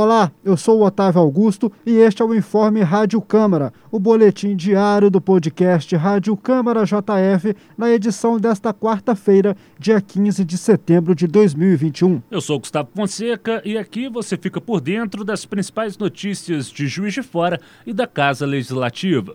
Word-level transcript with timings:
Olá, 0.00 0.30
eu 0.44 0.56
sou 0.56 0.78
o 0.78 0.84
Otávio 0.84 1.20
Augusto 1.20 1.72
e 1.84 1.96
este 1.96 2.22
é 2.22 2.24
o 2.24 2.32
Informe 2.32 2.82
Rádio 2.82 3.20
Câmara, 3.20 3.72
o 3.90 3.98
boletim 3.98 4.54
diário 4.54 5.10
do 5.10 5.20
podcast 5.20 5.96
Rádio 5.96 6.36
Câmara 6.36 6.84
JF, 6.84 7.56
na 7.76 7.90
edição 7.90 8.38
desta 8.38 8.72
quarta-feira, 8.72 9.56
dia 9.76 10.00
15 10.00 10.44
de 10.44 10.56
setembro 10.56 11.16
de 11.16 11.26
2021. 11.26 12.22
Eu 12.30 12.40
sou 12.40 12.60
Gustavo 12.60 12.90
Fonseca 12.94 13.60
e 13.64 13.76
aqui 13.76 14.08
você 14.08 14.36
fica 14.36 14.60
por 14.60 14.80
dentro 14.80 15.24
das 15.24 15.44
principais 15.44 15.98
notícias 15.98 16.70
de 16.70 16.86
Juiz 16.86 17.12
de 17.12 17.22
Fora 17.24 17.60
e 17.84 17.92
da 17.92 18.06
Casa 18.06 18.46
Legislativa. 18.46 19.34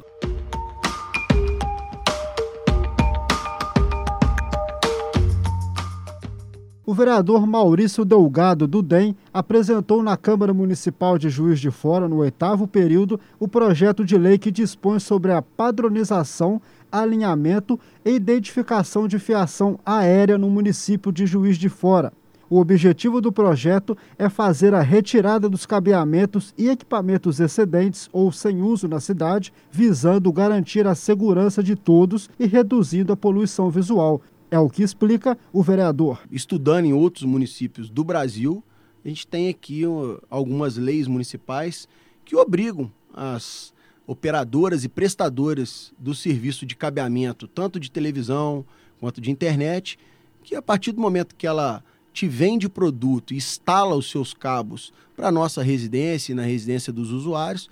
O 6.85 6.93
vereador 6.93 7.47
Maurício 7.47 8.03
Delgado 8.03 8.67
do 8.67 8.81
DEM 8.81 9.15
apresentou 9.33 10.03
na 10.03 10.17
Câmara 10.17 10.53
Municipal 10.53 11.17
de 11.17 11.29
Juiz 11.29 11.57
de 11.57 11.71
Fora, 11.71 12.09
no 12.09 12.17
oitavo 12.17 12.67
período, 12.67 13.17
o 13.39 13.47
projeto 13.47 14.03
de 14.03 14.17
lei 14.17 14.37
que 14.37 14.51
dispõe 14.51 14.99
sobre 14.99 15.31
a 15.31 15.41
padronização, 15.41 16.61
alinhamento 16.91 17.79
e 18.03 18.11
identificação 18.11 19.07
de 19.07 19.17
fiação 19.17 19.79
aérea 19.85 20.37
no 20.37 20.49
município 20.49 21.09
de 21.09 21.25
Juiz 21.25 21.57
de 21.57 21.69
Fora. 21.69 22.11
O 22.49 22.59
objetivo 22.59 23.21
do 23.21 23.31
projeto 23.31 23.97
é 24.15 24.27
fazer 24.27 24.75
a 24.75 24.81
retirada 24.81 25.47
dos 25.47 25.65
cabeamentos 25.65 26.53
e 26.57 26.69
equipamentos 26.69 27.39
excedentes 27.39 28.09
ou 28.11 28.29
sem 28.31 28.61
uso 28.61 28.89
na 28.89 28.99
cidade, 28.99 29.53
visando 29.71 30.31
garantir 30.33 30.85
a 30.85 30.93
segurança 30.93 31.63
de 31.63 31.77
todos 31.77 32.29
e 32.37 32.45
reduzindo 32.45 33.13
a 33.13 33.17
poluição 33.17 33.71
visual, 33.71 34.21
é 34.53 34.59
o 34.59 34.69
que 34.69 34.83
explica 34.83 35.35
o 35.51 35.63
vereador. 35.63 36.21
Estudando 36.31 36.85
em 36.85 36.93
outros 36.93 37.23
municípios 37.23 37.89
do 37.89 38.03
Brasil, 38.03 38.63
a 39.03 39.07
gente 39.07 39.25
tem 39.25 39.49
aqui 39.49 39.81
algumas 40.29 40.77
leis 40.77 41.07
municipais 41.07 41.87
que 42.23 42.35
obrigam 42.35 42.91
as 43.11 43.73
operadoras 44.05 44.83
e 44.83 44.89
prestadoras 44.89 45.91
do 45.97 46.13
serviço 46.13 46.67
de 46.67 46.75
cabeamento, 46.75 47.47
tanto 47.47 47.79
de 47.79 47.89
televisão 47.89 48.63
quanto 48.99 49.19
de 49.19 49.31
internet, 49.31 49.97
que 50.43 50.55
a 50.55 50.61
partir 50.61 50.91
do 50.91 51.01
momento 51.01 51.33
que 51.35 51.47
ela 51.47 51.83
te 52.13 52.27
vende 52.27 52.69
produto 52.69 53.33
e 53.33 53.37
instala 53.37 53.95
os 53.95 54.11
seus 54.11 54.35
cabos 54.35 54.93
para 55.15 55.31
nossa 55.31 55.63
residência 55.63 56.31
e 56.31 56.35
na 56.35 56.43
residência 56.43 56.93
dos 56.93 57.09
usuários, 57.09 57.71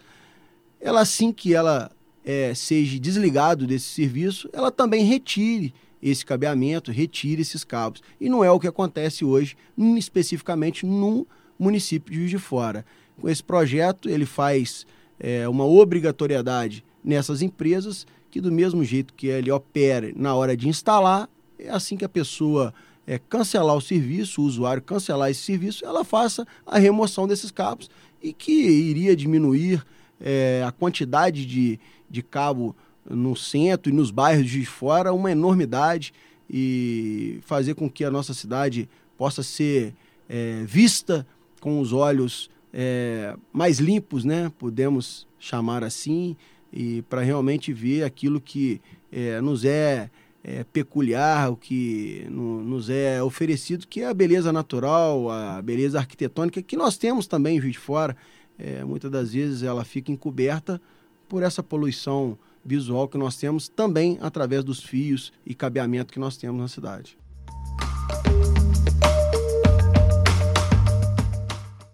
ela 0.80 1.02
assim 1.02 1.32
que 1.32 1.54
ela 1.54 1.92
é, 2.26 2.56
seja 2.56 3.00
desligado 3.00 3.68
desse 3.68 3.86
serviço, 3.86 4.50
ela 4.52 4.72
também 4.72 5.06
retire 5.06 5.76
esse 6.02 6.26
cabeamento, 6.26 6.92
retire 6.92 7.42
esses 7.42 7.64
cabos. 7.64 8.02
E 8.20 8.30
não 8.30 8.44
é 8.44 8.50
o 8.50 8.60
que 8.60 8.68
acontece 8.68 9.24
hoje, 9.24 9.56
especificamente 9.78 10.86
no 10.86 11.28
município 11.58 12.12
de 12.12 12.18
Juiz 12.20 12.30
de 12.30 12.40
Fora. 12.40 12.86
Com 13.20 13.30
esse 13.30 13.44
projeto, 13.44 14.10
ele 14.10 14.26
faz 14.26 14.86
é, 15.20 15.48
uma 15.48 15.66
obrigatoriedade 15.66 16.84
nessas 17.04 17.42
empresas 17.42 18.08
que, 18.32 18.42
do 18.42 18.52
mesmo 18.52 18.84
jeito 18.84 19.14
que 19.14 19.28
ele 19.28 19.52
opera 19.52 20.12
na 20.16 20.34
hora 20.34 20.58
de 20.58 20.68
instalar, 20.68 21.30
é 21.60 21.70
assim 21.70 21.96
que 21.96 22.06
a 22.06 22.10
pessoa 22.10 22.74
é, 23.06 23.20
cancelar 23.20 23.76
o 23.76 23.82
serviço, 23.82 24.42
o 24.42 24.46
usuário 24.46 24.82
cancelar 24.82 25.30
esse 25.30 25.42
serviço, 25.42 25.86
ela 25.86 26.04
faça 26.04 26.48
a 26.66 26.80
remoção 26.80 27.28
desses 27.28 27.52
cabos 27.52 27.90
e 28.22 28.34
que 28.34 28.52
iria 28.52 29.16
diminuir 29.16 29.86
é, 30.20 30.64
a 30.66 30.72
quantidade 30.72 31.46
de, 31.46 31.80
de 32.10 32.22
cabo 32.22 32.76
no 33.10 33.36
centro 33.36 33.92
e 33.92 33.96
nos 33.96 34.12
bairros 34.12 34.50
de 34.50 34.66
fora 34.66 35.14
uma 35.14 35.32
enormidade 35.32 36.14
e 36.50 37.40
fazer 37.44 37.76
com 37.76 37.90
que 37.90 38.04
a 38.04 38.12
nossa 38.12 38.34
cidade 38.34 38.90
possa 39.18 39.42
ser 39.44 39.94
é, 40.28 40.64
vista 40.66 41.26
com 41.60 41.80
os 41.80 41.94
olhos 41.94 42.50
é, 42.74 43.36
mais 43.54 43.80
limpos, 43.80 44.24
né? 44.24 44.52
Podemos 44.58 45.28
chamar 45.40 45.84
assim, 45.84 46.36
e 46.72 47.02
para 47.04 47.22
realmente 47.22 47.74
ver 47.74 48.04
aquilo 48.04 48.40
que 48.40 48.82
é, 49.12 49.42
nos 49.42 49.66
é, 49.66 50.10
é, 50.44 50.64
peculiar, 50.64 51.52
o 51.52 51.56
que 51.56 52.26
no, 52.30 52.64
nos 52.64 52.90
é 52.90 53.22
oferecido, 53.22 53.88
que 53.88 54.02
é 54.02 54.08
a 54.08 54.14
beleza 54.14 54.52
natural, 54.52 55.30
a 55.30 55.62
beleza 55.62 56.00
arquitetônica 56.00 56.62
que 56.62 56.76
nós 56.76 56.98
temos 56.98 57.28
também 57.28 57.58
em 57.58 57.62
Juiz 57.62 57.74
de 57.74 57.80
Fora. 57.80 58.16
É, 58.58 58.84
muitas 58.84 59.10
das 59.10 59.34
vezes 59.34 59.64
ela 59.64 59.84
fica 59.84 60.12
encoberta 60.12 60.82
por 61.28 61.44
essa 61.44 61.64
poluição 61.64 62.38
visual 62.64 63.08
que 63.08 63.18
nós 63.18 63.38
temos 63.38 63.68
também 63.68 64.18
através 64.22 64.64
dos 64.64 64.84
fios 64.84 65.32
e 65.46 65.54
cabeamento 65.54 66.14
que 66.14 66.20
nós 66.20 66.38
temos 66.38 66.62
na 66.62 66.68
cidade. 66.68 67.18